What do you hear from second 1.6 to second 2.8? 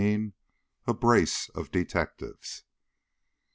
DETECTIVES.